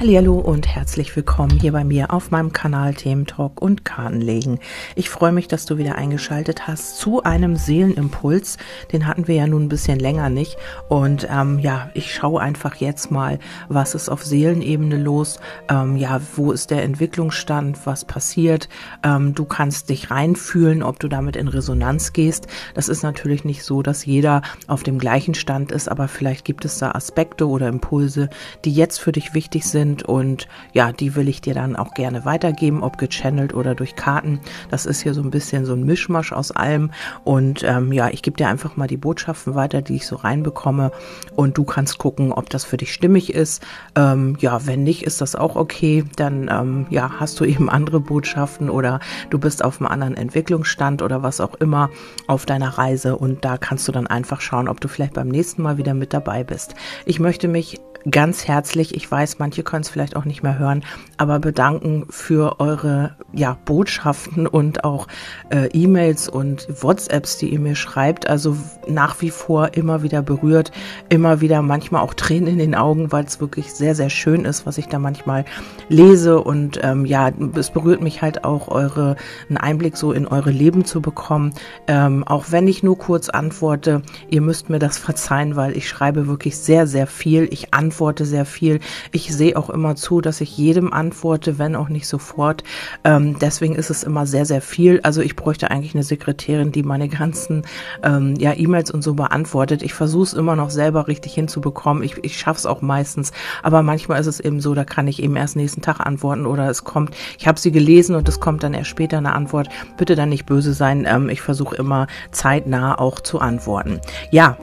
[0.00, 4.58] Hallo und herzlich willkommen hier bei mir auf meinem Kanal Themen Talk und Kartenlegen.
[4.96, 8.58] Ich freue mich, dass du wieder eingeschaltet hast zu einem Seelenimpuls.
[8.92, 10.56] Den hatten wir ja nun ein bisschen länger nicht.
[10.88, 13.38] Und ähm, ja, ich schaue einfach jetzt mal,
[13.68, 15.38] was ist auf Seelenebene los.
[15.70, 17.86] Ähm, ja, wo ist der Entwicklungsstand?
[17.86, 18.68] Was passiert?
[19.04, 22.48] Ähm, du kannst dich reinfühlen, ob du damit in Resonanz gehst.
[22.74, 26.64] Das ist natürlich nicht so, dass jeder auf dem gleichen Stand ist, aber vielleicht gibt
[26.64, 28.28] es da Aspekte oder Impulse,
[28.64, 31.92] die jetzt für dich wichtig sind sind und ja, die will ich dir dann auch
[31.92, 34.40] gerne weitergeben, ob gechannelt oder durch Karten.
[34.70, 36.90] Das ist hier so ein bisschen so ein Mischmasch aus allem
[37.24, 40.90] und ähm, ja, ich gebe dir einfach mal die Botschaften weiter, die ich so reinbekomme
[41.36, 43.62] und du kannst gucken, ob das für dich stimmig ist.
[43.94, 46.04] Ähm, ja, wenn nicht, ist das auch okay.
[46.16, 51.02] Dann ähm, ja, hast du eben andere Botschaften oder du bist auf einem anderen Entwicklungsstand
[51.02, 51.90] oder was auch immer
[52.26, 55.62] auf deiner Reise und da kannst du dann einfach schauen, ob du vielleicht beim nächsten
[55.62, 56.74] Mal wieder mit dabei bist.
[57.04, 60.84] Ich möchte mich ganz herzlich, ich weiß, manche können es vielleicht auch nicht mehr hören,
[61.16, 65.08] aber bedanken für eure ja, Botschaften und auch
[65.50, 68.28] äh, E-Mails und WhatsApps, die ihr mir schreibt.
[68.28, 68.56] Also
[68.86, 70.70] nach wie vor immer wieder berührt,
[71.08, 74.66] immer wieder manchmal auch Tränen in den Augen, weil es wirklich sehr, sehr schön ist,
[74.66, 75.44] was ich da manchmal
[75.88, 76.40] lese.
[76.40, 79.16] Und ähm, ja, es berührt mich halt auch, eure
[79.48, 81.54] einen Einblick so in eure Leben zu bekommen.
[81.86, 86.26] Ähm, auch wenn ich nur kurz antworte, ihr müsst mir das verzeihen, weil ich schreibe
[86.26, 87.48] wirklich sehr, sehr viel.
[87.50, 88.80] Ich antworte antworte sehr viel.
[89.12, 92.64] Ich sehe auch immer zu, dass ich jedem antworte, wenn auch nicht sofort.
[93.04, 94.98] Ähm, deswegen ist es immer sehr, sehr viel.
[95.04, 97.62] Also ich bräuchte eigentlich eine Sekretärin, die meine ganzen
[98.02, 99.84] ähm, ja, E-Mails und so beantwortet.
[99.84, 102.02] Ich versuche es immer noch selber richtig hinzubekommen.
[102.02, 103.30] Ich, ich schaffe es auch meistens.
[103.62, 106.68] Aber manchmal ist es eben so, da kann ich eben erst nächsten Tag antworten oder
[106.68, 109.68] es kommt, ich habe sie gelesen und es kommt dann erst später eine Antwort.
[109.96, 111.06] Bitte dann nicht böse sein.
[111.08, 114.00] Ähm, ich versuche immer zeitnah auch zu antworten.
[114.32, 114.56] Ja,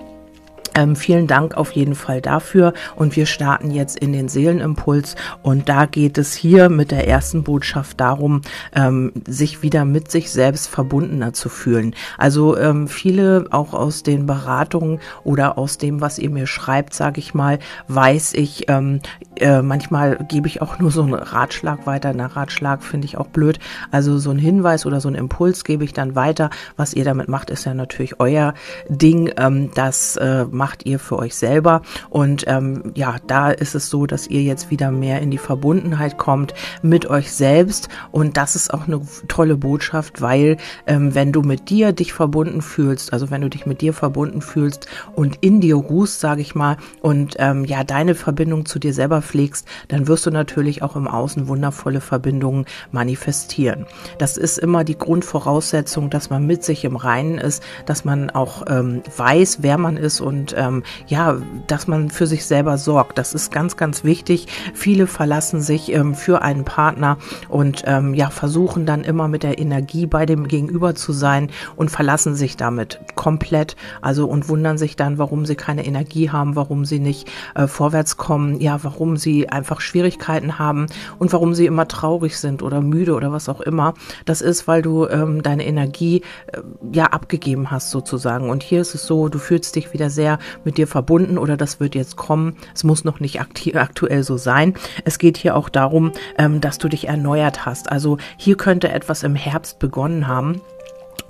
[0.76, 5.70] ähm, vielen Dank auf jeden Fall dafür und wir starten jetzt in den Seelenimpuls und
[5.70, 8.42] da geht es hier mit der ersten Botschaft darum,
[8.74, 11.94] ähm, sich wieder mit sich selbst verbundener zu fühlen.
[12.18, 17.20] Also ähm, viele auch aus den Beratungen oder aus dem, was ihr mir schreibt, sage
[17.20, 19.02] ich mal, weiß ich, ähm,
[19.42, 22.14] äh, manchmal gebe ich auch nur so einen Ratschlag weiter.
[22.16, 23.60] Na, Ratschlag finde ich auch blöd.
[23.92, 26.50] Also so einen Hinweis oder so einen Impuls gebe ich dann weiter.
[26.78, 28.54] Was ihr damit macht, ist ja natürlich euer
[28.88, 29.32] Ding.
[29.38, 31.82] Ähm, das äh, macht ihr für euch selber.
[32.10, 36.18] Und ähm, ja, da ist es so, dass ihr jetzt wieder mehr in die Verbundenheit
[36.18, 37.90] kommt mit euch selbst.
[38.12, 40.58] Und das ist auch eine tolle Botschaft, weil
[40.88, 44.42] ähm, wenn du mit dir dich verbunden fühlst, also wenn du dich mit dir verbunden
[44.42, 48.94] fühlst und in dir ruhst, sage ich mal, und ähm, ja, deine Verbindung zu dir
[48.94, 53.86] selber pflegst, dann wirst du natürlich auch im Außen wundervolle Verbindungen manifestieren.
[54.18, 58.64] Das ist immer die Grundvoraussetzung, dass man mit sich im Reinen ist, dass man auch
[58.68, 61.38] ähm, weiß, wer man ist und ähm, ja,
[61.68, 63.18] dass man für sich selber sorgt.
[63.18, 64.48] Das ist ganz, ganz wichtig.
[64.74, 67.18] Viele verlassen sich ähm, für einen Partner
[67.48, 71.90] und ähm, ja, versuchen dann immer mit der Energie bei dem Gegenüber zu sein und
[71.90, 73.76] verlassen sich damit komplett.
[74.02, 78.18] Also und wundern sich dann, warum sie keine Energie haben, warum sie nicht äh, vorwärts
[78.18, 80.88] kommen, ja, warum sie einfach Schwierigkeiten haben
[81.20, 83.94] und warum sie immer traurig sind oder müde oder was auch immer.
[84.26, 86.60] Das ist, weil du ähm, deine Energie äh,
[86.92, 88.50] ja abgegeben hast sozusagen.
[88.50, 91.80] Und hier ist es so, du fühlst dich wieder sehr mit dir verbunden oder das
[91.80, 92.58] wird jetzt kommen.
[92.74, 94.74] Es muss noch nicht aktuell so sein.
[95.06, 97.92] Es geht hier auch darum, ähm, dass du dich erneuert hast.
[97.92, 100.62] Also hier könnte etwas im Herbst begonnen haben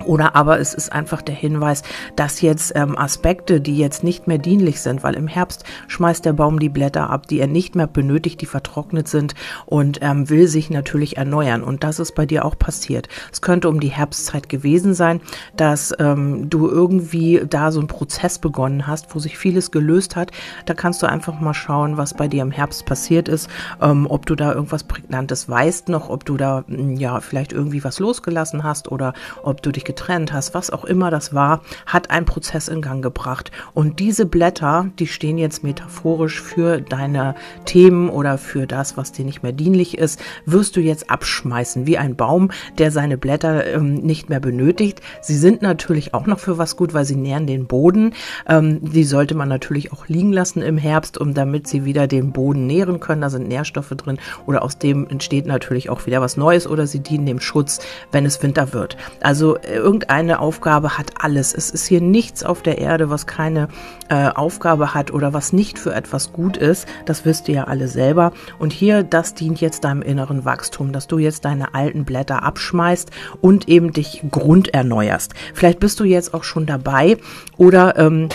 [0.04, 1.82] oder aber es ist einfach der Hinweis,
[2.16, 6.32] dass jetzt ähm, Aspekte, die jetzt nicht mehr dienlich sind, weil im Herbst schmeißt der
[6.32, 9.34] Baum die Blätter ab, die er nicht mehr benötigt, die vertrocknet sind
[9.66, 11.62] und ähm, will sich natürlich erneuern.
[11.62, 13.08] Und das ist bei dir auch passiert.
[13.32, 15.20] Es könnte um die Herbstzeit gewesen sein,
[15.56, 20.30] dass ähm, du irgendwie da so einen Prozess begonnen hast, wo sich vieles gelöst hat.
[20.66, 23.48] Da kannst du einfach mal schauen, was bei dir im Herbst passiert ist,
[23.80, 27.98] ähm, ob du da irgendwas Prägnantes weißt noch, ob du da ja vielleicht irgendwie was
[27.98, 32.24] losgelassen hast oder ob du dich getrennt hast, was auch immer das war, hat einen
[32.24, 33.52] Prozess in Gang gebracht.
[33.74, 37.34] Und diese Blätter, die stehen jetzt metaphorisch für deine
[37.66, 41.98] Themen oder für das, was dir nicht mehr dienlich ist, wirst du jetzt abschmeißen, wie
[41.98, 45.02] ein Baum, der seine Blätter ähm, nicht mehr benötigt.
[45.20, 48.14] Sie sind natürlich auch noch für was gut, weil sie nähren den Boden.
[48.48, 52.32] Ähm, die sollte man natürlich auch liegen lassen im Herbst, um damit sie wieder den
[52.32, 53.20] Boden nähren können.
[53.20, 57.00] Da sind Nährstoffe drin oder aus dem entsteht natürlich auch wieder was Neues oder sie
[57.00, 57.80] dienen dem Schutz,
[58.10, 58.96] wenn es Winter wird.
[59.20, 61.54] Also irgendeine Aufgabe hat alles.
[61.54, 63.68] Es ist hier nichts auf der Erde, was keine
[64.08, 66.86] äh, Aufgabe hat oder was nicht für etwas gut ist.
[67.06, 68.32] Das wisst ihr ja alle selber.
[68.58, 73.10] Und hier, das dient jetzt deinem inneren Wachstum, dass du jetzt deine alten Blätter abschmeißt
[73.40, 75.34] und eben dich grunderneuerst.
[75.54, 77.16] Vielleicht bist du jetzt auch schon dabei
[77.56, 78.28] oder ähm,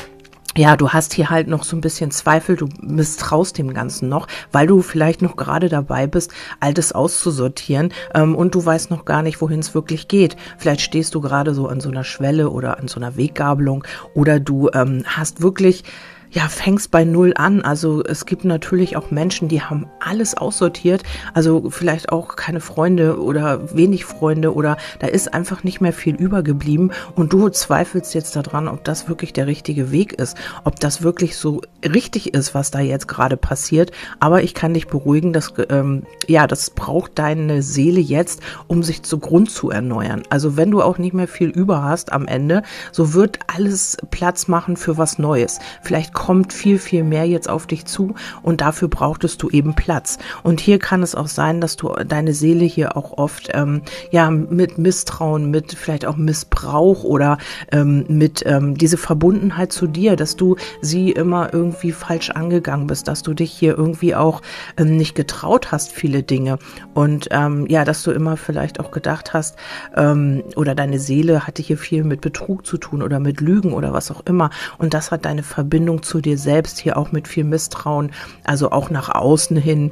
[0.57, 4.27] ja, du hast hier halt noch so ein bisschen Zweifel, du misstraust dem Ganzen noch,
[4.51, 9.21] weil du vielleicht noch gerade dabei bist, Altes auszusortieren ähm, und du weißt noch gar
[9.21, 10.35] nicht, wohin es wirklich geht.
[10.57, 13.83] Vielleicht stehst du gerade so an so einer Schwelle oder an so einer Weggabelung
[14.13, 15.83] oder du ähm, hast wirklich
[16.31, 17.61] ja, fängst bei Null an.
[17.61, 21.03] Also es gibt natürlich auch Menschen, die haben alles aussortiert.
[21.33, 26.15] Also vielleicht auch keine Freunde oder wenig Freunde oder da ist einfach nicht mehr viel
[26.15, 31.01] übergeblieben und du zweifelst jetzt daran, ob das wirklich der richtige Weg ist, ob das
[31.01, 33.91] wirklich so richtig ist, was da jetzt gerade passiert.
[34.19, 39.03] Aber ich kann dich beruhigen, dass ähm, ja, das braucht deine Seele jetzt, um sich
[39.03, 40.23] zu Grund zu erneuern.
[40.29, 44.47] Also wenn du auch nicht mehr viel über hast am Ende, so wird alles Platz
[44.47, 45.59] machen für was Neues.
[45.81, 50.17] Vielleicht kommt viel, viel mehr jetzt auf dich zu und dafür brauchtest du eben Platz.
[50.41, 54.31] Und hier kann es auch sein, dass du deine Seele hier auch oft ähm, ja
[54.31, 57.37] mit Misstrauen, mit vielleicht auch Missbrauch oder
[57.71, 63.07] ähm, mit ähm, diese Verbundenheit zu dir, dass du sie immer irgendwie falsch angegangen bist,
[63.07, 64.41] dass du dich hier irgendwie auch
[64.75, 66.57] ähm, nicht getraut hast, viele Dinge.
[66.95, 69.55] Und ähm, ja, dass du immer vielleicht auch gedacht hast,
[69.95, 73.93] ähm, oder deine Seele hatte hier viel mit Betrug zu tun oder mit Lügen oder
[73.93, 74.49] was auch immer.
[74.79, 78.11] Und das hat deine Verbindung zu dir selbst hier auch mit viel Misstrauen,
[78.43, 79.91] also auch nach außen hin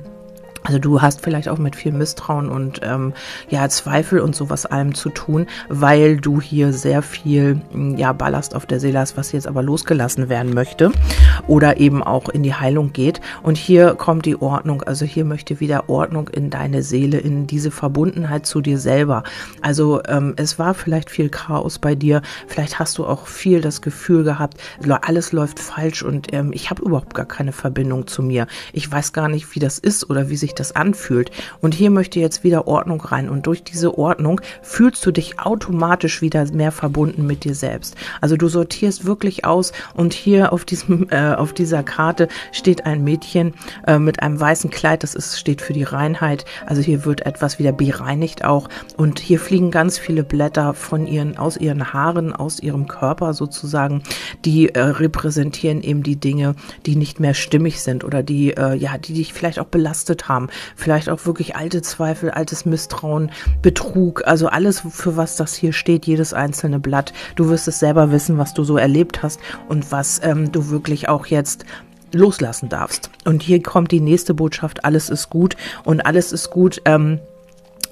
[0.66, 3.14] also du hast vielleicht auch mit viel Misstrauen und ähm,
[3.50, 8.56] ja Zweifel und sowas allem zu tun, weil du hier sehr viel hm, ja Ballast
[8.56, 10.92] auf der Seele hast, was jetzt aber losgelassen werden möchte
[11.48, 13.22] oder eben auch in die Heilung geht.
[13.44, 14.82] Und hier kommt die Ordnung.
[14.84, 19.24] Also hier möchte wieder Ordnung in deine Seele, in diese Verbundenheit zu dir selber.
[19.62, 22.22] Also ähm, es war vielleicht viel Chaos bei dir.
[22.48, 24.58] Vielleicht hast du auch viel das Gefühl gehabt,
[25.02, 28.48] alles läuft falsch und ähm, ich habe überhaupt gar keine Verbindung zu mir.
[28.74, 31.32] Ich weiß gar nicht, wie das ist oder wie sich das anfühlt.
[31.62, 33.30] Und hier möchte jetzt wieder Ordnung rein.
[33.30, 37.96] Und durch diese Ordnung fühlst du dich automatisch wieder mehr verbunden mit dir selbst.
[38.22, 43.04] Also du sortierst wirklich aus und hier auf diesem, äh, auf dieser Karte steht ein
[43.04, 43.54] Mädchen
[43.88, 45.04] äh, mit einem weißen Kleid.
[45.04, 46.46] Das ist, steht für die Reinheit.
[46.66, 48.70] Also hier wird etwas wieder bereinigt auch.
[48.98, 54.04] Und hier fliegen ganz viele Blätter von ihren, aus ihren Haaren, aus ihrem Körper sozusagen.
[54.44, 56.56] Die äh, repräsentieren eben die Dinge,
[56.86, 60.45] die nicht mehr stimmig sind oder die, äh, ja, die dich vielleicht auch belastet haben
[60.76, 63.32] vielleicht auch wirklich alte Zweifel, altes Misstrauen,
[63.62, 67.14] Betrug, also alles, für was das hier steht, jedes einzelne Blatt.
[67.36, 69.40] Du wirst es selber wissen, was du so erlebt hast
[69.70, 71.66] und was ähm, du wirklich auch jetzt
[72.14, 73.10] loslassen darfst.
[73.26, 76.82] Und hier kommt die nächste Botschaft, alles ist gut und alles ist gut.
[76.86, 77.20] Ähm,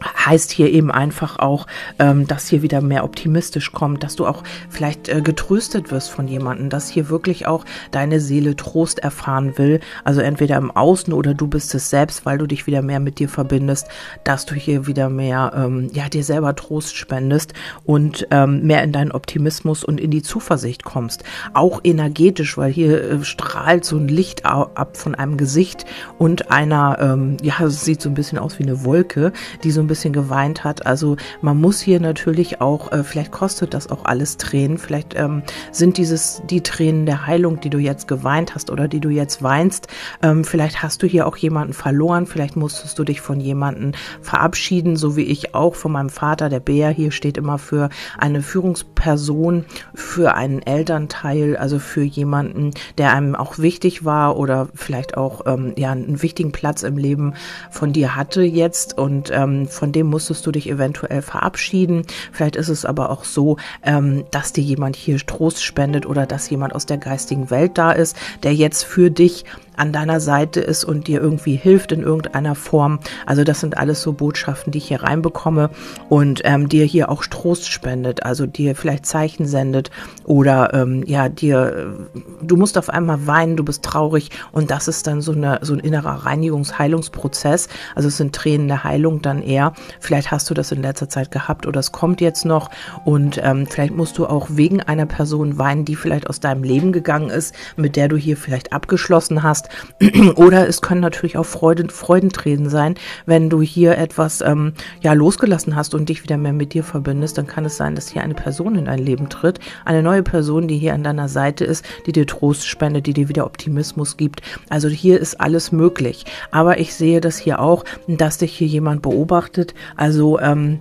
[0.04, 1.68] heißt hier eben einfach auch,
[2.00, 6.28] ähm, dass hier wieder mehr optimistisch kommt, dass du auch vielleicht äh, getröstet wirst von
[6.28, 11.34] jemandem, dass hier wirklich auch deine Seele Trost erfahren will, also entweder im Außen oder
[11.34, 13.88] du bist es selbst, weil du dich wieder mehr mit dir verbindest,
[14.24, 17.54] dass du hier wieder mehr, ähm, ja, dir selber Trost spendest
[17.86, 21.24] und ähm, mehr in deinen Optimismus und in die Zuversicht kommst.
[21.54, 25.86] Auch energetisch, weil hier äh, strahlt so ein Licht ab von einem Gesicht
[26.18, 29.32] und einer, ähm, ja, es sieht so ein bisschen aus wie eine Wolke,
[29.64, 30.86] die so ein bisschen geweint hat.
[30.86, 34.78] Also man muss hier natürlich auch, äh, vielleicht kostet das auch alles Tränen.
[34.78, 39.00] Vielleicht ähm, sind dieses die Tränen der Heilung, die du jetzt geweint hast oder die
[39.00, 39.88] du jetzt weinst.
[40.22, 42.26] Ähm, vielleicht hast du hier auch jemanden verloren.
[42.26, 46.50] Vielleicht musstest du dich von jemanden verabschieden, so wie ich auch von meinem Vater.
[46.50, 53.14] Der Bär hier steht immer für eine Führungsperson, für einen Elternteil, also für jemanden, der
[53.14, 57.34] einem auch wichtig war oder vielleicht auch ähm, ja einen wichtigen Platz im Leben
[57.72, 62.06] von dir hatte jetzt und ähm, von dem musstest du dich eventuell verabschieden.
[62.32, 66.50] Vielleicht ist es aber auch so, ähm, dass dir jemand hier Trost spendet oder dass
[66.50, 69.46] jemand aus der geistigen Welt da ist, der jetzt für dich
[69.78, 73.00] an deiner Seite ist und dir irgendwie hilft in irgendeiner Form.
[73.26, 75.70] Also das sind alles so Botschaften, die ich hier reinbekomme
[76.10, 79.92] und ähm, dir hier auch Trost spendet, also dir vielleicht Zeichen sendet
[80.26, 82.08] oder ähm, ja dir,
[82.42, 85.74] du musst auf einmal weinen, du bist traurig und das ist dann so eine so
[85.74, 87.68] ein innerer Reinigungs-Heilungsprozess.
[87.96, 89.74] Also es sind Tränen der Heilung dann eher.
[90.00, 92.70] Vielleicht hast du das in letzter Zeit gehabt oder es kommt jetzt noch
[93.06, 96.92] und ähm, vielleicht musst du auch wegen einer Person weinen, die vielleicht aus deinem Leben
[96.92, 100.38] gegangen ist, mit der du hier vielleicht abgeschlossen hast hast.
[100.38, 105.76] Oder es können natürlich auch Freuden, Freudentränen sein, wenn du hier etwas ähm, ja losgelassen
[105.76, 108.34] hast und dich wieder mehr mit dir verbindest, dann kann es sein, dass hier eine
[108.34, 112.12] Person in dein Leben tritt, eine neue Person, die hier an deiner Seite ist, die
[112.12, 114.42] dir Trost spendet, die dir wieder Optimismus gibt.
[114.70, 116.26] Also hier ist alles möglich.
[116.52, 119.74] Aber ich sehe das hier auch, dass dich hier jemand beobachtet.
[119.96, 120.80] Also ähm,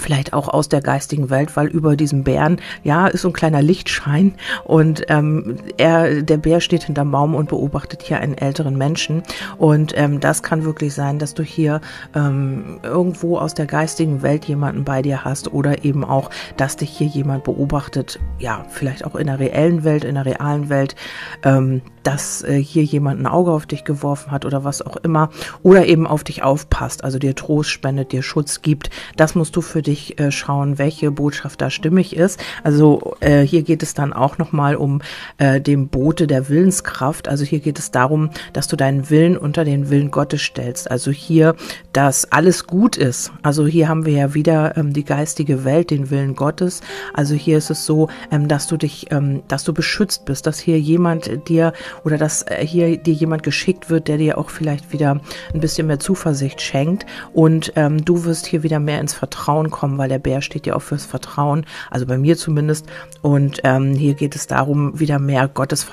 [0.00, 3.62] vielleicht auch aus der geistigen Welt, weil über diesem Bären, ja, ist so ein kleiner
[3.62, 4.34] Lichtschein.
[4.64, 9.22] Und ähm, er, der Bär steht hinterm Baum und beobachtet hier einen älteren Menschen.
[9.58, 11.80] Und ähm, das kann wirklich sein, dass du hier
[12.14, 16.90] ähm, irgendwo aus der geistigen Welt jemanden bei dir hast oder eben auch, dass dich
[16.90, 20.96] hier jemand beobachtet, ja, vielleicht auch in der reellen Welt, in der realen Welt,
[21.44, 25.30] ähm, dass äh, hier jemand ein Auge auf dich geworfen hat oder was auch immer
[25.62, 28.90] oder eben auf dich aufpasst, also dir Trost spendet, dir Schutz gibt.
[29.16, 32.40] Das musst du für dich äh, schauen, welche Botschaft da stimmig ist.
[32.64, 35.02] Also äh, hier geht es dann auch nochmal um
[35.38, 37.28] äh, den Bote der Willenskraft.
[37.28, 40.90] Also hier geht es darum, dass du deinen Willen unter den Willen Gottes stellst.
[40.90, 41.54] Also hier,
[41.92, 43.32] dass alles gut ist.
[43.42, 46.80] Also hier haben wir ja wieder ähm, die geistige Welt, den Willen Gottes.
[47.14, 50.58] Also hier ist es so, ähm, dass du dich, ähm, dass du beschützt bist, dass
[50.58, 51.72] hier jemand dir
[52.04, 55.20] oder dass äh, hier dir jemand geschickt wird, der dir auch vielleicht wieder
[55.54, 60.00] ein bisschen mehr Zuversicht schenkt und ähm, du wirst hier wieder mehr ins Vertrauen kommen
[60.00, 62.86] weil der Bär steht ja auch fürs Vertrauen, also bei mir zumindest.
[63.20, 65.86] Und ähm, hier geht es darum, wieder mehr Gottes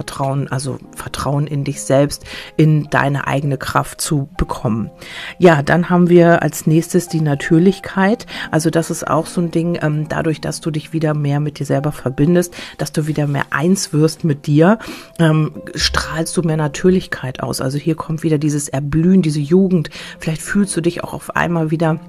[0.49, 2.23] also Vertrauen in dich selbst,
[2.55, 4.89] in deine eigene Kraft zu bekommen.
[5.39, 8.25] Ja, dann haben wir als nächstes die Natürlichkeit.
[8.49, 11.59] Also das ist auch so ein Ding, ähm, dadurch, dass du dich wieder mehr mit
[11.59, 14.79] dir selber verbindest, dass du wieder mehr eins wirst mit dir,
[15.19, 15.51] ähm,
[15.87, 17.61] strahlst du mehr Natürlichkeit aus.
[17.61, 19.89] Also hier kommt wieder dieses Erblühen, diese Jugend.
[20.19, 21.99] Vielleicht fühlst du dich auch auf einmal wieder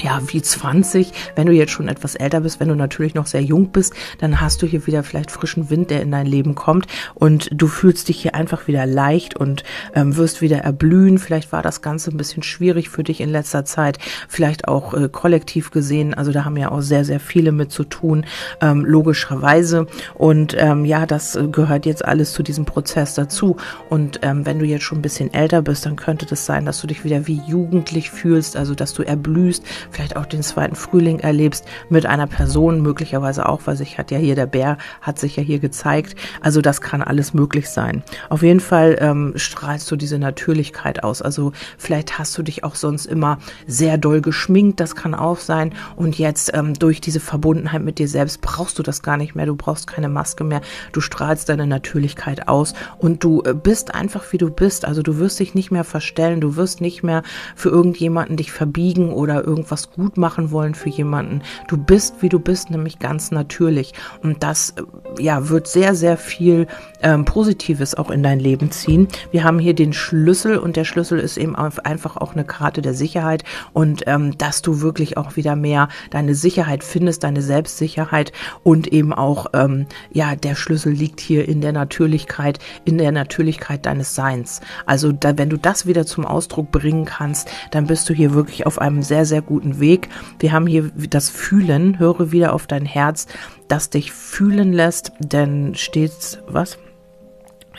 [0.00, 1.12] ja, wie 20.
[1.34, 4.40] Wenn du jetzt schon etwas älter bist, wenn du natürlich noch sehr jung bist, dann
[4.40, 8.08] hast du hier wieder vielleicht frischen Wind, der in dein Leben kommt und du fühlst
[8.08, 9.64] dich hier einfach wieder leicht und
[9.94, 11.18] ähm, wirst wieder erblühen.
[11.18, 15.08] Vielleicht war das Ganze ein bisschen schwierig für dich in letzter Zeit, vielleicht auch äh,
[15.08, 16.14] kollektiv gesehen.
[16.14, 18.24] Also da haben ja auch sehr, sehr viele mit zu tun,
[18.60, 19.86] ähm, logischerweise.
[20.14, 23.56] Und ähm, ja, das gehört jetzt alles zu diesem Prozess dazu.
[23.88, 26.80] Und ähm, wenn du jetzt schon ein bisschen älter bist, dann könnte das sein, dass
[26.80, 31.20] du dich wieder wie jugendlich fühlst, also dass du erblühst, vielleicht auch den zweiten Frühling
[31.20, 35.36] erlebst mit einer Person, möglicherweise auch, weil sich hat ja hier der Bär, hat sich
[35.36, 36.14] ja hier gezeigt.
[36.40, 38.02] Also das kann alles möglich sein.
[38.28, 41.22] Auf jeden Fall ähm, strahlst du diese Natürlichkeit aus.
[41.22, 45.72] Also vielleicht hast du dich auch sonst immer sehr doll geschminkt, das kann auch sein.
[45.96, 49.46] Und jetzt ähm, durch diese Verbundenheit mit dir selbst brauchst du das gar nicht mehr.
[49.46, 50.60] Du brauchst keine Maske mehr.
[50.92, 54.84] Du strahlst deine Natürlichkeit aus und du äh, bist einfach wie du bist.
[54.84, 56.40] Also du wirst dich nicht mehr verstellen.
[56.40, 57.22] Du wirst nicht mehr
[57.54, 61.42] für irgendjemanden dich verbiegen oder irgendwas was gut machen wollen für jemanden.
[61.68, 63.92] Du bist, wie du bist, nämlich ganz natürlich.
[64.22, 66.66] Und das äh, ja, wird sehr, sehr viel
[67.00, 69.06] ähm, Positives auch in dein Leben ziehen.
[69.30, 72.94] Wir haben hier den Schlüssel und der Schlüssel ist eben einfach auch eine Karte der
[72.94, 78.32] Sicherheit und ähm, dass du wirklich auch wieder mehr deine Sicherheit findest, deine Selbstsicherheit
[78.64, 83.86] und eben auch, ähm, ja, der Schlüssel liegt hier in der Natürlichkeit, in der Natürlichkeit
[83.86, 84.60] deines Seins.
[84.86, 88.66] Also da, wenn du das wieder zum Ausdruck bringen kannst, dann bist du hier wirklich
[88.66, 90.08] auf einem sehr, sehr guten guten Weg.
[90.38, 91.98] Wir haben hier das Fühlen.
[91.98, 93.26] Höre wieder auf dein Herz,
[93.68, 96.78] das dich fühlen lässt, denn stets, was?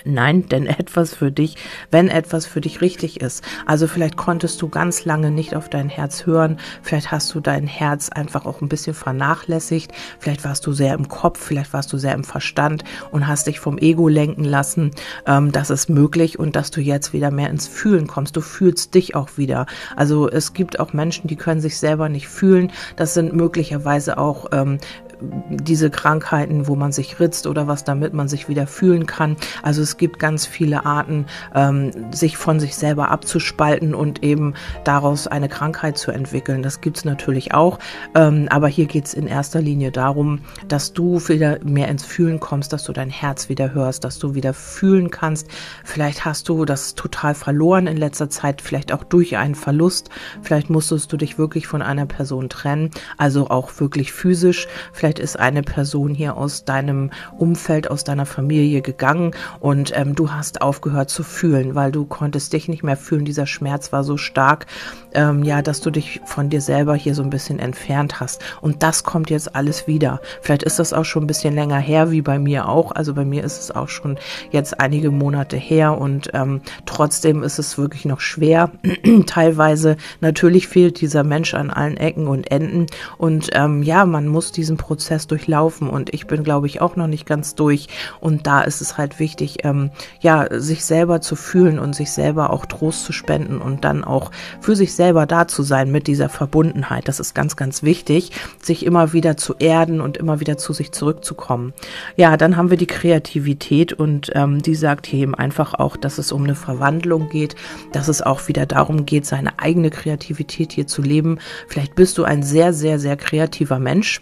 [0.06, 1.56] Nein, denn etwas für dich,
[1.92, 3.44] wenn etwas für dich richtig ist.
[3.66, 7.68] Also vielleicht konntest du ganz lange nicht auf dein Herz hören, vielleicht hast du dein
[7.68, 11.98] Herz einfach auch ein bisschen vernachlässigt, vielleicht warst du sehr im Kopf, vielleicht warst du
[11.98, 14.92] sehr im Verstand und hast dich vom Ego lenken lassen.
[15.26, 18.36] Ähm, das ist möglich und dass du jetzt wieder mehr ins Fühlen kommst.
[18.36, 19.66] Du fühlst dich auch wieder.
[19.96, 22.72] Also es gibt auch Menschen, die können sich selber nicht fühlen.
[22.96, 24.80] Das sind möglicherweise auch ähm,
[25.22, 29.36] diese Krankheiten, wo man sich ritzt oder was, damit man sich wieder fühlen kann.
[29.64, 35.28] Also es gibt ganz viele Arten, ähm, sich von sich selber abzuspalten und eben daraus
[35.28, 36.64] eine Krankheit zu entwickeln.
[36.64, 37.80] Das gibt's natürlich auch.
[38.16, 42.72] Ähm, aber hier geht's in erster Linie darum, dass du wieder mehr ins Fühlen kommst,
[42.74, 45.48] dass du dein Herz wieder hörst, dass du wieder fühlen kannst.
[45.84, 50.10] Vielleicht hast du das total verloren in letzter Zeit, vielleicht auch durch einen Verlust.
[50.42, 54.68] Vielleicht musstest du dich wirklich von einer Person trennen, also auch wirklich physisch.
[54.94, 60.14] Vielleicht Vielleicht ist eine Person hier aus deinem Umfeld, aus deiner Familie gegangen und ähm,
[60.14, 63.26] du hast aufgehört zu fühlen, weil du konntest dich nicht mehr fühlen.
[63.26, 64.68] Dieser Schmerz war so stark,
[65.14, 68.42] ähm, ja, dass du dich von dir selber hier so ein bisschen entfernt hast.
[68.62, 70.20] Und das kommt jetzt alles wieder.
[70.42, 72.92] Vielleicht ist das auch schon ein bisschen länger her, wie bei mir auch.
[72.92, 74.18] Also bei mir ist es auch schon
[74.52, 78.72] jetzt einige Monate her und ähm, trotzdem ist es wirklich noch schwer.
[79.26, 82.88] Teilweise natürlich fehlt dieser Mensch an allen Ecken und Enden
[83.18, 87.08] und ähm, ja, man muss diesen Prozess durchlaufen und ich bin, glaube ich, auch noch
[87.08, 87.88] nicht ganz durch.
[88.20, 92.52] Und da ist es halt wichtig, ähm, ja, sich selber zu fühlen und sich selber
[92.52, 96.28] auch Trost zu spenden und dann auch für sich selber da zu sein mit dieser
[96.28, 97.08] Verbundenheit.
[97.08, 100.92] Das ist ganz, ganz wichtig, sich immer wieder zu erden und immer wieder zu sich
[100.92, 101.74] zurückzukommen.
[102.18, 106.18] Ja, dann haben wir die Kreativität und ähm, die sagt hier eben einfach auch, dass
[106.18, 107.56] es um eine Verwandlung geht,
[107.94, 111.40] dass es auch wieder darum geht, seine eigene Kreativität hier zu leben.
[111.70, 114.20] Vielleicht bist du ein sehr, sehr, sehr kreativer Mensch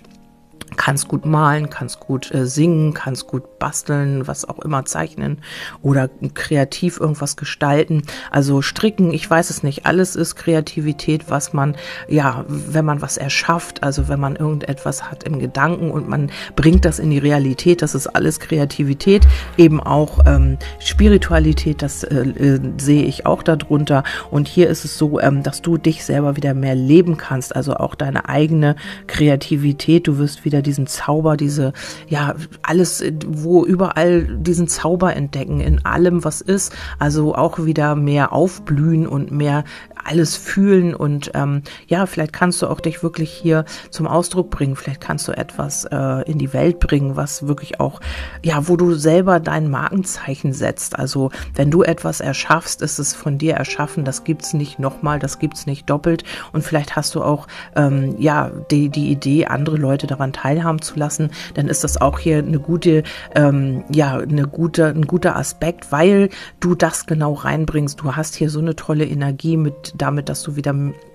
[0.75, 5.41] kannst gut malen, kannst gut äh, singen, kannst gut basteln, was auch immer zeichnen
[5.81, 8.03] oder kreativ irgendwas gestalten.
[8.31, 9.85] Also stricken, ich weiß es nicht.
[9.85, 11.75] Alles ist Kreativität, was man,
[12.07, 16.85] ja, wenn man was erschafft, also wenn man irgendetwas hat im Gedanken und man bringt
[16.85, 19.27] das in die Realität, das ist alles Kreativität.
[19.57, 24.03] Eben auch ähm, Spiritualität, das äh, äh, sehe ich auch darunter.
[24.31, 27.75] Und hier ist es so, ähm, dass du dich selber wieder mehr leben kannst, also
[27.75, 28.75] auch deine eigene
[29.07, 30.07] Kreativität.
[30.07, 31.73] Du wirst wieder wieder diesen Zauber, diese,
[32.07, 36.73] ja, alles, wo überall diesen Zauber entdecken, in allem, was ist.
[36.99, 39.63] Also auch wieder mehr aufblühen und mehr
[40.07, 44.75] alles fühlen und ähm, ja, vielleicht kannst du auch dich wirklich hier zum Ausdruck bringen.
[44.75, 47.99] Vielleicht kannst du etwas äh, in die Welt bringen, was wirklich auch,
[48.43, 50.97] ja, wo du selber dein Markenzeichen setzt.
[50.97, 54.05] Also wenn du etwas erschaffst, ist es von dir erschaffen.
[54.05, 56.23] Das gibt's nicht nochmal, das gibt's nicht doppelt.
[56.53, 60.97] Und vielleicht hast du auch ähm, ja die, die Idee, andere Leute daran teilhaben zu
[60.97, 63.03] lassen, dann ist das auch hier eine gute,
[63.35, 67.99] ähm, ja, eine gute, ein guter Aspekt, weil du das genau reinbringst.
[67.99, 70.73] Du hast hier so eine tolle Energie mit damit, dass du wieder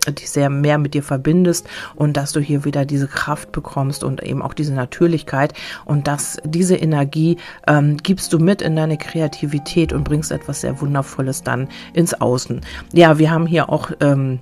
[0.08, 4.22] dich sehr mehr mit dir verbindest und dass du hier wieder diese Kraft bekommst und
[4.22, 9.92] eben auch diese Natürlichkeit und dass diese Energie ähm, gibst du mit in deine Kreativität
[9.92, 12.60] und bringst etwas sehr Wundervolles dann ins Außen.
[12.92, 14.40] Ja, wir haben hier auch ähm,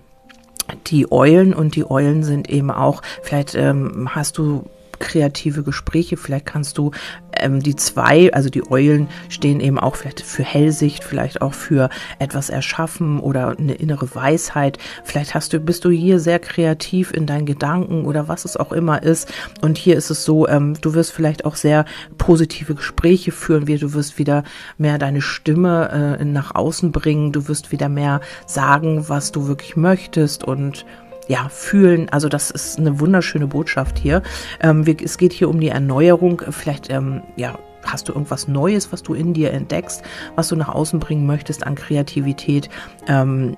[0.87, 4.65] die Eulen und die Eulen sind eben auch, vielleicht ähm, hast du
[5.01, 6.17] kreative Gespräche.
[6.17, 6.93] Vielleicht kannst du
[7.33, 11.91] ähm, die zwei, also die Eulen stehen eben auch vielleicht für Hellsicht, vielleicht auch für
[12.19, 14.79] etwas erschaffen oder eine innere Weisheit.
[15.05, 18.73] Vielleicht hast du, bist du hier sehr kreativ in deinen Gedanken oder was es auch
[18.73, 19.33] immer ist.
[19.61, 21.85] Und hier ist es so, ähm, du wirst vielleicht auch sehr
[22.19, 24.45] positive Gespräche führen, wie du wirst wieder
[24.79, 29.77] mehr deine Stimme äh, nach außen bringen, du wirst wieder mehr sagen, was du wirklich
[29.77, 30.85] möchtest und
[31.31, 32.09] ja, fühlen.
[32.09, 34.23] Also das ist eine wunderschöne Botschaft hier.
[34.61, 36.43] Ähm, wir, es geht hier um die Erneuerung.
[36.51, 40.03] Vielleicht, ähm, ja, hast du irgendwas Neues, was du in dir entdeckst,
[40.35, 42.69] was du nach außen bringen möchtest an Kreativität.
[43.07, 43.57] Ähm,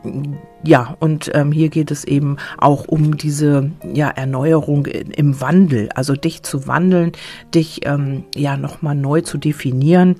[0.62, 6.14] ja, und ähm, hier geht es eben auch um diese ja, Erneuerung im Wandel, also
[6.14, 7.12] dich zu wandeln,
[7.54, 10.16] dich ähm, ja nochmal neu zu definieren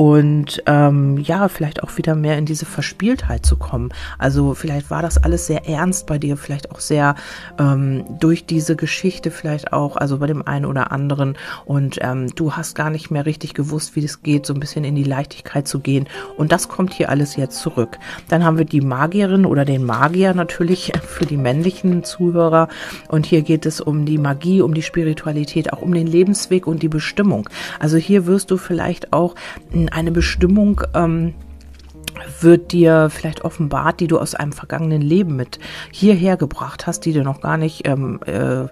[0.00, 3.90] und ähm, ja, vielleicht auch wieder mehr in diese Verspieltheit zu kommen.
[4.16, 7.16] Also vielleicht war das alles sehr ernst bei dir, vielleicht auch sehr
[7.58, 12.54] ähm, durch diese Geschichte vielleicht auch, also bei dem einen oder anderen und ähm, du
[12.54, 15.68] hast gar nicht mehr richtig gewusst, wie das geht, so ein bisschen in die Leichtigkeit
[15.68, 17.98] zu gehen und das kommt hier alles jetzt zurück.
[18.28, 22.68] Dann haben wir die Magierin oder den Magier natürlich für die männlichen Zuhörer
[23.08, 26.82] und hier geht es um die Magie, um die Spiritualität, auch um den Lebensweg und
[26.82, 27.50] die Bestimmung.
[27.78, 29.34] Also hier wirst du vielleicht auch
[29.90, 31.34] eine Bestimmung ähm,
[32.40, 35.58] wird dir vielleicht offenbart, die du aus einem vergangenen Leben mit
[35.90, 38.66] hierher gebracht hast, die dir noch gar nicht ähm, äh,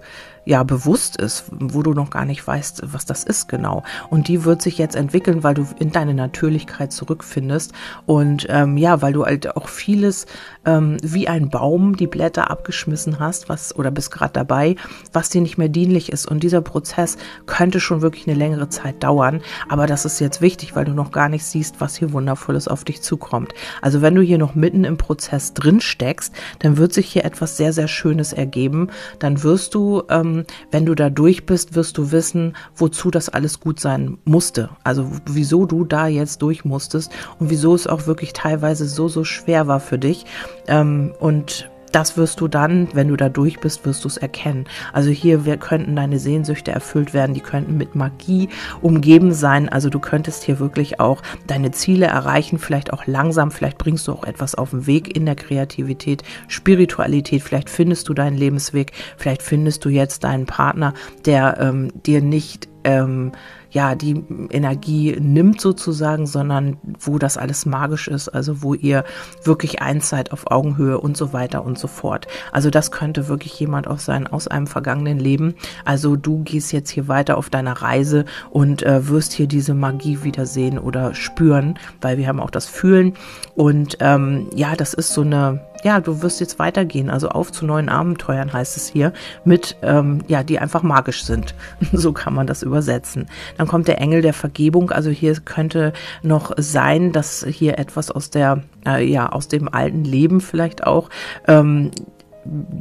[0.48, 3.82] ja bewusst ist, wo du noch gar nicht weißt, was das ist genau.
[4.08, 7.74] Und die wird sich jetzt entwickeln, weil du in deine Natürlichkeit zurückfindest
[8.06, 10.24] und ähm, ja, weil du halt auch vieles
[10.64, 14.76] ähm, wie ein Baum die Blätter abgeschmissen hast, was oder bist gerade dabei,
[15.12, 16.24] was dir nicht mehr dienlich ist.
[16.24, 20.74] Und dieser Prozess könnte schon wirklich eine längere Zeit dauern, aber das ist jetzt wichtig,
[20.74, 23.52] weil du noch gar nicht siehst, was hier wundervolles auf dich zukommt.
[23.82, 27.58] Also wenn du hier noch mitten im Prozess drin steckst, dann wird sich hier etwas
[27.58, 28.88] sehr sehr Schönes ergeben.
[29.18, 30.37] Dann wirst du ähm,
[30.70, 34.70] wenn du da durch bist, wirst du wissen, wozu das alles gut sein musste.
[34.84, 39.24] Also wieso du da jetzt durch musstest und wieso es auch wirklich teilweise so, so
[39.24, 40.24] schwer war für dich.
[40.66, 44.66] Ähm, und das wirst du dann, wenn du da durch bist, wirst du es erkennen.
[44.92, 48.48] Also hier wir könnten deine Sehnsüchte erfüllt werden, die könnten mit Magie
[48.80, 49.68] umgeben sein.
[49.68, 54.12] Also du könntest hier wirklich auch deine Ziele erreichen, vielleicht auch langsam, vielleicht bringst du
[54.12, 59.42] auch etwas auf den Weg in der Kreativität, Spiritualität, vielleicht findest du deinen Lebensweg, vielleicht
[59.42, 63.32] findest du jetzt deinen Partner, der ähm, dir nicht ähm,
[63.70, 69.04] ja, die Energie nimmt sozusagen, sondern wo das alles magisch ist, also wo ihr
[69.44, 72.26] wirklich eins seid auf Augenhöhe und so weiter und so fort.
[72.50, 75.54] Also das könnte wirklich jemand auch sein aus einem vergangenen Leben.
[75.84, 80.22] Also du gehst jetzt hier weiter auf deiner Reise und äh, wirst hier diese Magie
[80.22, 83.12] wiedersehen oder spüren, weil wir haben auch das Fühlen
[83.54, 87.64] und ähm, ja, das ist so eine ja, du wirst jetzt weitergehen, also auf zu
[87.64, 89.12] neuen Abenteuern heißt es hier,
[89.44, 91.54] mit, ähm, ja, die einfach magisch sind.
[91.92, 93.26] so kann man das übersetzen.
[93.56, 98.30] Dann kommt der Engel der Vergebung, also hier könnte noch sein, dass hier etwas aus
[98.30, 101.10] der, äh, ja, aus dem alten Leben vielleicht auch,
[101.46, 101.90] ähm,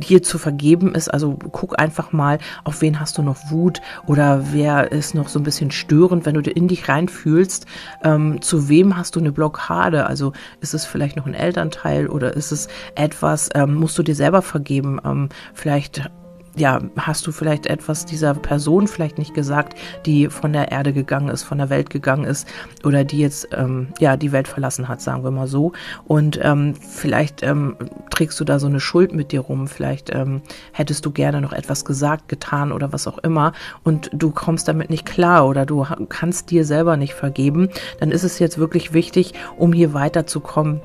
[0.02, 1.14] hier zu vergeben ist.
[1.14, 5.40] Also guck einfach mal, auf wen hast du noch Wut oder wer ist noch so
[5.40, 7.66] ein bisschen störend, wenn du in dich reinfühlst.
[8.04, 10.06] Ähm, zu wem hast du eine Blockade?
[10.06, 14.16] Also ist es vielleicht noch ein Elternteil oder ist es etwas, ähm, musst du dir
[14.16, 15.00] selber vergeben?
[15.04, 16.10] Ähm, vielleicht
[16.58, 21.30] ja, hast du vielleicht etwas dieser Person vielleicht nicht gesagt, die von der Erde gegangen
[21.30, 22.48] ist, von der Welt gegangen ist
[22.84, 25.74] oder die jetzt ähm, ja die Welt verlassen hat, sagen wir mal so.
[26.06, 27.78] Und ähm, vielleicht ähm,
[28.10, 29.68] trägst du da so eine Schuld mit dir rum.
[29.68, 30.42] Vielleicht ähm,
[30.72, 34.90] hättest du gerne noch etwas gesagt, getan oder was auch immer und du kommst damit
[34.90, 37.70] nicht klar oder du kannst dir selber nicht vergeben.
[38.00, 40.82] Dann ist es jetzt wirklich wichtig, um hier weiterzukommen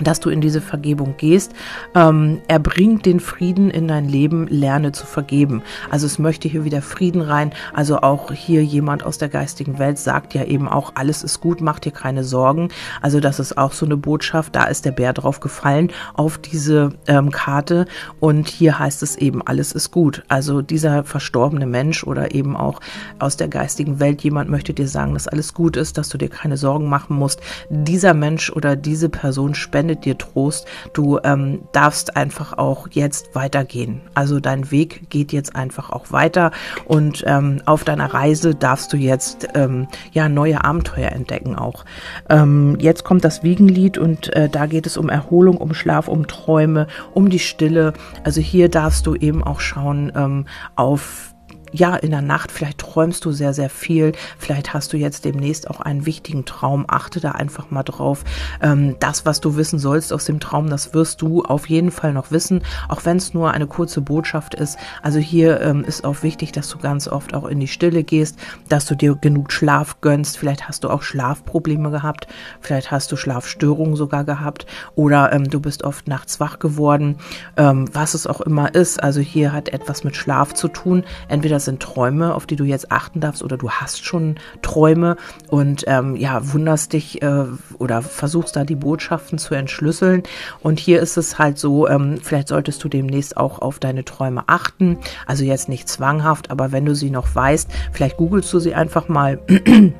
[0.00, 1.52] dass du in diese Vergebung gehst.
[1.94, 5.62] Ähm, er bringt den Frieden in dein Leben, lerne zu vergeben.
[5.90, 7.52] Also es möchte hier wieder Frieden rein.
[7.72, 11.60] Also auch hier jemand aus der geistigen Welt sagt ja eben auch, alles ist gut,
[11.60, 12.68] mach dir keine Sorgen.
[13.00, 14.56] Also das ist auch so eine Botschaft.
[14.56, 17.86] Da ist der Bär drauf gefallen auf diese ähm, Karte
[18.20, 20.24] und hier heißt es eben, alles ist gut.
[20.28, 22.80] Also dieser verstorbene Mensch oder eben auch
[23.18, 26.28] aus der geistigen Welt jemand möchte dir sagen, dass alles gut ist, dass du dir
[26.28, 27.40] keine Sorgen machen musst.
[27.70, 30.66] Dieser Mensch oder diese Person spendet spendet dir Trost.
[30.94, 34.00] Du ähm, darfst einfach auch jetzt weitergehen.
[34.14, 36.52] Also dein Weg geht jetzt einfach auch weiter
[36.86, 41.84] und ähm, auf deiner Reise darfst du jetzt ähm, ja neue Abenteuer entdecken auch.
[42.30, 46.26] Ähm, jetzt kommt das Wiegenlied und äh, da geht es um Erholung, um Schlaf, um
[46.26, 47.92] Träume, um die Stille.
[48.24, 51.33] Also hier darfst du eben auch schauen ähm, auf
[51.74, 55.68] ja, in der Nacht, vielleicht träumst du sehr, sehr viel, vielleicht hast du jetzt demnächst
[55.68, 58.22] auch einen wichtigen Traum, achte da einfach mal drauf.
[58.62, 62.12] Ähm, das, was du wissen sollst aus dem Traum, das wirst du auf jeden Fall
[62.12, 64.78] noch wissen, auch wenn es nur eine kurze Botschaft ist.
[65.02, 68.38] Also hier ähm, ist auch wichtig, dass du ganz oft auch in die Stille gehst,
[68.68, 70.38] dass du dir genug Schlaf gönnst.
[70.38, 72.28] Vielleicht hast du auch Schlafprobleme gehabt,
[72.60, 77.16] vielleicht hast du Schlafstörungen sogar gehabt oder ähm, du bist oft nachts wach geworden,
[77.56, 79.02] ähm, was es auch immer ist.
[79.02, 81.02] Also hier hat etwas mit Schlaf zu tun.
[81.26, 85.16] Entweder sind Träume, auf die du jetzt achten darfst oder du hast schon Träume
[85.48, 87.44] und ähm, ja, wunderst dich äh,
[87.78, 90.22] oder versuchst da die Botschaften zu entschlüsseln.
[90.60, 94.44] Und hier ist es halt so, ähm, vielleicht solltest du demnächst auch auf deine Träume
[94.46, 94.98] achten.
[95.26, 99.08] Also jetzt nicht zwanghaft, aber wenn du sie noch weißt, vielleicht googelst du sie einfach
[99.08, 99.40] mal.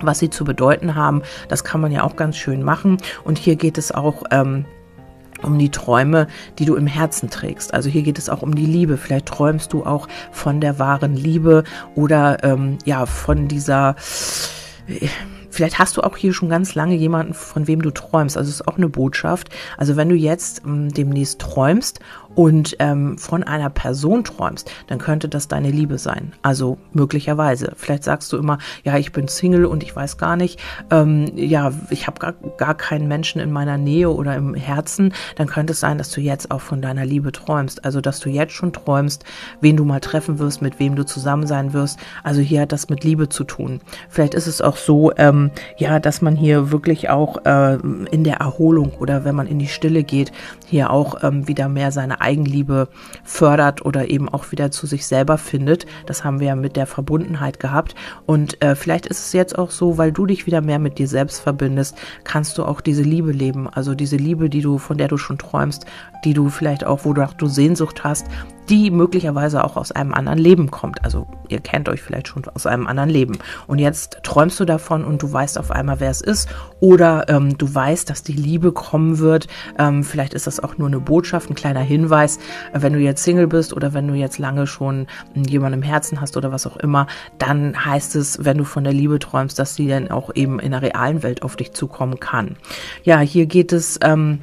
[0.00, 2.98] was sie zu bedeuten haben, das kann man ja auch ganz schön machen.
[3.24, 4.64] Und hier geht es auch ähm,
[5.42, 6.26] um die Träume,
[6.58, 7.74] die du im Herzen trägst.
[7.74, 8.96] Also hier geht es auch um die Liebe.
[8.96, 13.96] Vielleicht träumst du auch von der wahren Liebe oder ähm, ja von dieser
[15.50, 18.36] Vielleicht hast du auch hier schon ganz lange jemanden, von wem du träumst.
[18.36, 19.48] Also es ist auch eine Botschaft.
[19.76, 22.00] Also wenn du jetzt ähm, demnächst träumst
[22.38, 26.34] und ähm, von einer Person träumst, dann könnte das deine Liebe sein.
[26.40, 27.72] Also möglicherweise.
[27.74, 30.60] Vielleicht sagst du immer, ja, ich bin Single und ich weiß gar nicht,
[30.92, 35.14] ähm, ja, ich habe gar, gar keinen Menschen in meiner Nähe oder im Herzen.
[35.34, 37.84] Dann könnte es sein, dass du jetzt auch von deiner Liebe träumst.
[37.84, 39.24] Also dass du jetzt schon träumst,
[39.60, 41.98] wen du mal treffen wirst, mit wem du zusammen sein wirst.
[42.22, 43.80] Also hier hat das mit Liebe zu tun.
[44.08, 47.78] Vielleicht ist es auch so, ähm, ja, dass man hier wirklich auch äh,
[48.12, 50.30] in der Erholung oder wenn man in die Stille geht,
[50.68, 52.88] hier auch ähm, wieder mehr seine Eigenliebe
[53.24, 55.86] fördert oder eben auch wieder zu sich selber findet.
[56.06, 57.94] Das haben wir ja mit der Verbundenheit gehabt.
[58.26, 61.08] Und äh, vielleicht ist es jetzt auch so, weil du dich wieder mehr mit dir
[61.08, 63.68] selbst verbindest, kannst du auch diese Liebe leben.
[63.68, 65.86] Also diese Liebe, die du, von der du schon träumst,
[66.24, 68.26] die du vielleicht auch, wo du Sehnsucht hast,
[68.68, 71.04] die möglicherweise auch aus einem anderen Leben kommt.
[71.04, 73.38] Also ihr kennt euch vielleicht schon aus einem anderen Leben.
[73.66, 76.48] Und jetzt träumst du davon und du weißt auf einmal, wer es ist.
[76.80, 79.46] Oder ähm, du weißt, dass die Liebe kommen wird.
[79.78, 82.38] Ähm, vielleicht ist das auch nur eine Botschaft, ein kleiner Hinweis.
[82.72, 86.36] Wenn du jetzt Single bist oder wenn du jetzt lange schon jemanden im Herzen hast
[86.36, 87.06] oder was auch immer,
[87.38, 90.72] dann heißt es, wenn du von der Liebe träumst, dass sie dann auch eben in
[90.72, 92.56] der realen Welt auf dich zukommen kann.
[93.02, 93.98] Ja, hier geht es.
[94.02, 94.40] Ähm,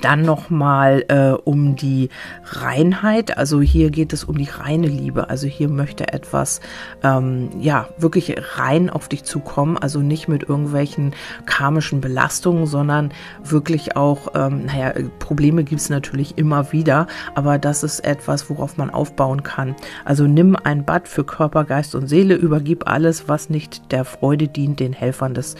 [0.00, 2.08] dann nochmal äh, um die
[2.44, 3.36] Reinheit.
[3.36, 5.30] Also hier geht es um die reine Liebe.
[5.30, 6.60] Also hier möchte etwas,
[7.02, 9.76] ähm, ja, wirklich rein auf dich zukommen.
[9.76, 11.14] Also nicht mit irgendwelchen
[11.46, 17.82] karmischen Belastungen, sondern wirklich auch, ähm, naja, Probleme gibt es natürlich immer wieder, aber das
[17.82, 19.74] ist etwas, worauf man aufbauen kann.
[20.04, 24.48] Also nimm ein Bad für Körper, Geist und Seele, übergib alles, was nicht der Freude
[24.48, 25.56] dient, den Helfern des,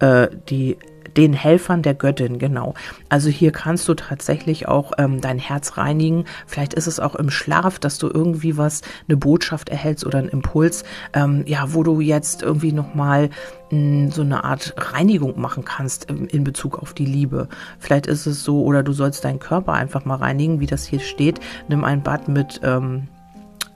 [0.00, 0.76] äh, die
[1.18, 2.74] den Helfern der Göttin, genau.
[3.08, 6.26] Also hier kannst du tatsächlich auch ähm, dein Herz reinigen.
[6.46, 10.28] Vielleicht ist es auch im Schlaf, dass du irgendwie was, eine Botschaft erhältst oder einen
[10.28, 13.30] Impuls, ähm, ja, wo du jetzt irgendwie nochmal
[13.70, 17.48] hm, so eine Art Reinigung machen kannst ähm, in Bezug auf die Liebe.
[17.80, 21.00] Vielleicht ist es so, oder du sollst deinen Körper einfach mal reinigen, wie das hier
[21.00, 21.40] steht.
[21.66, 23.08] Nimm ein Bad mit ähm,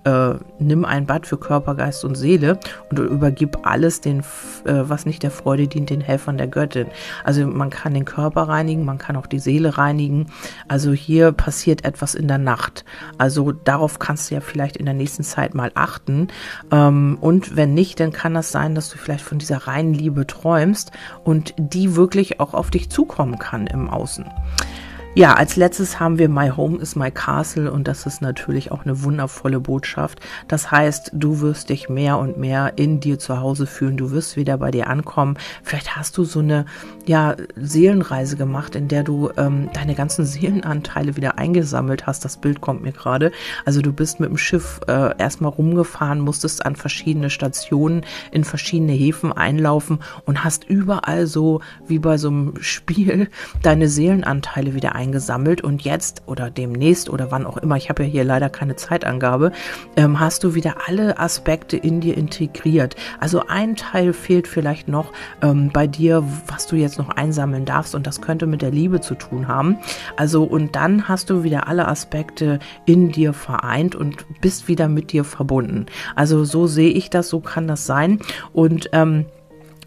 [0.04, 2.58] äh, nimm ein Bad für Körper, Geist und Seele
[2.90, 4.20] und übergib alles, den,
[4.64, 6.86] äh, was nicht der Freude dient, den Helfern der Göttin.
[7.24, 10.26] Also man kann den Körper reinigen, man kann auch die Seele reinigen.
[10.68, 12.84] Also hier passiert etwas in der Nacht.
[13.18, 16.28] Also darauf kannst du ja vielleicht in der nächsten Zeit mal achten.
[16.70, 20.26] Ähm, und wenn nicht, dann kann das sein, dass du vielleicht von dieser reinen Liebe
[20.26, 20.92] träumst
[21.24, 24.24] und die wirklich auch auf dich zukommen kann im Außen.
[25.14, 28.86] Ja, als letztes haben wir My Home is My Castle und das ist natürlich auch
[28.86, 30.20] eine wundervolle Botschaft.
[30.48, 34.38] Das heißt, du wirst dich mehr und mehr in dir zu Hause fühlen, du wirst
[34.38, 35.36] wieder bei dir ankommen.
[35.62, 36.64] Vielleicht hast du so eine
[37.04, 42.24] ja, Seelenreise gemacht, in der du ähm, deine ganzen Seelenanteile wieder eingesammelt hast.
[42.24, 43.32] Das Bild kommt mir gerade.
[43.66, 48.92] Also du bist mit dem Schiff äh, erstmal rumgefahren, musstest an verschiedene Stationen in verschiedene
[48.92, 53.28] Häfen einlaufen und hast überall so wie bei so einem Spiel
[53.60, 58.04] deine Seelenanteile wieder eingesammelt eingesammelt und jetzt oder demnächst oder wann auch immer, ich habe
[58.04, 59.50] ja hier leider keine Zeitangabe,
[59.96, 62.94] ähm, hast du wieder alle Aspekte in dir integriert.
[63.18, 65.12] Also ein Teil fehlt vielleicht noch
[65.42, 69.00] ähm, bei dir, was du jetzt noch einsammeln darfst und das könnte mit der Liebe
[69.00, 69.78] zu tun haben.
[70.16, 75.10] Also und dann hast du wieder alle Aspekte in dir vereint und bist wieder mit
[75.10, 75.86] dir verbunden.
[76.14, 78.20] Also so sehe ich das, so kann das sein
[78.52, 79.26] und ähm,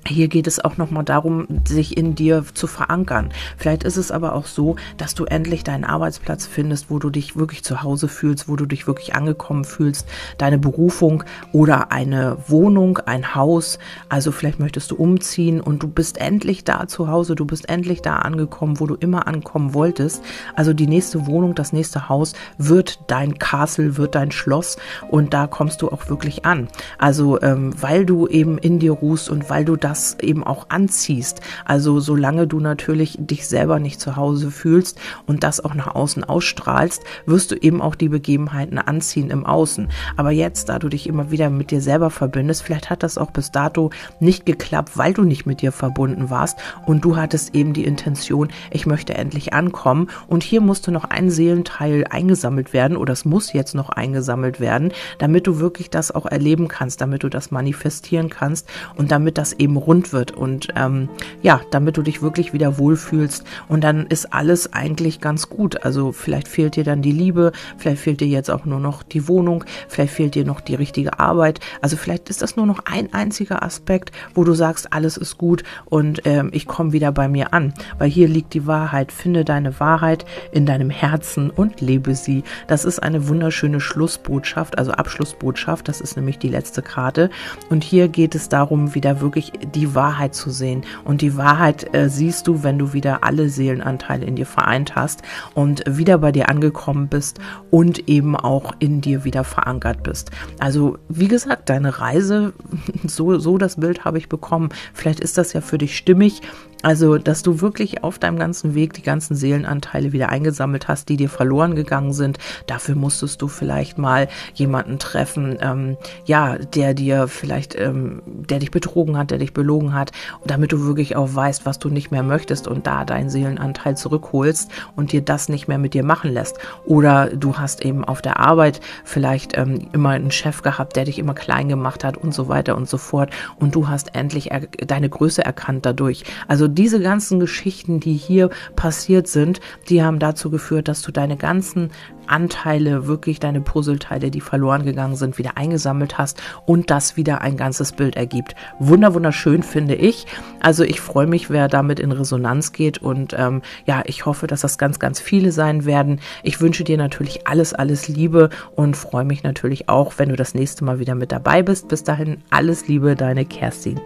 [0.08, 3.32] hier geht es auch nochmal darum, sich in dir zu verankern.
[3.58, 7.36] Vielleicht ist es aber auch so, dass du endlich deinen Arbeitsplatz findest, wo du dich
[7.36, 13.00] wirklich zu Hause fühlst, wo du dich wirklich angekommen fühlst, deine Berufung oder eine Wohnung,
[13.00, 13.80] ein Haus.
[14.08, 18.04] Also vielleicht möchtest du umziehen und du bist endlich da zu Hause, du bist endlich
[18.04, 20.24] da angekommen, wo du immer ankommen wolltest.
[20.56, 24.78] Also die nächste Wohnung, das nächste Haus wird dein Castle, wird dein Schloss
[25.10, 26.68] und da kommst du auch wirklich an.
[27.00, 30.66] Also ähm, weil du eben in dir ruhst und weil du das das eben auch
[30.70, 31.40] anziehst.
[31.64, 36.26] Also solange du natürlich dich selber nicht zu Hause fühlst und das auch nach außen
[36.26, 39.88] ausstrahlst, wirst du eben auch die Begebenheiten anziehen im Außen.
[40.18, 43.32] Aber jetzt, da du dich immer wieder mit dir selber verbindest, vielleicht hat das auch
[43.32, 47.72] bis dato nicht geklappt, weil du nicht mit dir verbunden warst und du hattest eben
[47.72, 53.14] die Intention, ich möchte endlich ankommen und hier musste noch ein Seelenteil eingesammelt werden oder
[53.14, 57.30] es muss jetzt noch eingesammelt werden, damit du wirklich das auch erleben kannst, damit du
[57.30, 61.10] das manifestieren kannst und damit das eben rund wird und ähm,
[61.41, 65.84] ja, damit du dich wirklich wieder wohlfühlst und dann ist alles eigentlich ganz gut.
[65.84, 69.28] Also vielleicht fehlt dir dann die Liebe, vielleicht fehlt dir jetzt auch nur noch die
[69.28, 71.60] Wohnung, vielleicht fehlt dir noch die richtige Arbeit.
[71.82, 75.63] Also vielleicht ist das nur noch ein einziger Aspekt, wo du sagst, alles ist gut
[75.86, 79.12] und ähm, ich komme wieder bei mir an, weil hier liegt die Wahrheit.
[79.12, 82.43] Finde deine Wahrheit in deinem Herzen und lebe sie.
[82.67, 85.88] Das ist eine wunderschöne Schlussbotschaft, also Abschlussbotschaft.
[85.88, 87.30] Das ist nämlich die letzte Karte
[87.69, 90.84] und hier geht es darum, wieder wirklich die Wahrheit zu sehen.
[91.04, 95.21] Und die Wahrheit äh, siehst du, wenn du wieder alle Seelenanteile in dir vereint hast
[95.54, 97.39] und wieder bei dir angekommen bist
[97.71, 100.32] und eben auch in dir wieder verankert bist.
[100.60, 102.54] Also, wie gesagt, deine Reise,
[103.08, 104.69] so, so das Bild habe ich bekommen.
[104.93, 106.41] Vielleicht ist das ja für dich stimmig.
[106.86, 111.17] Also, dass du wirklich auf deinem ganzen Weg die ganzen Seelenanteile wieder eingesammelt hast, die
[111.17, 112.38] dir verloren gegangen sind.
[112.67, 118.69] Dafür musstest du vielleicht mal jemanden treffen, ähm, ja, der dir vielleicht, ähm, der dich
[118.69, 120.12] betrogen hat, der dich belogen hat,
[120.45, 124.69] damit du wirklich auch weißt, was du nicht mehr möchtest und da deinen Seelenanteil zurückholst
[124.95, 126.60] und dir das nicht mehr mit dir machen lässt.
[126.86, 131.17] Oder du hast eben auf der Arbeit vielleicht ähm, immer einen Chef gehabt, der dich
[131.17, 133.32] immer klein gemacht hat und so weiter und so fort.
[133.60, 134.52] Und du hast endlich
[134.86, 136.26] deine Größe erkannt dadurch.
[136.48, 139.60] Also diese ganzen Geschichten, die hier passiert sind,
[139.90, 141.92] die haben dazu geführt, dass du deine ganzen
[142.28, 147.58] Anteile, wirklich deine Puzzleteile, die verloren gegangen sind, wieder eingesammelt hast und das wieder ein
[147.58, 148.56] ganzes Bild ergibt.
[148.80, 150.26] Wunder, wunderschön finde ich.
[150.60, 154.62] Also ich freue mich, wer damit in Resonanz geht und ähm, ja, ich hoffe, dass
[154.62, 156.20] das ganz, ganz viele sein werden.
[156.44, 160.54] Ich wünsche dir natürlich alles, alles Liebe und freue mich natürlich auch, wenn du das
[160.54, 161.88] nächste Mal wieder mit dabei bist.
[161.88, 164.00] Bis dahin alles Liebe, deine Kerstin.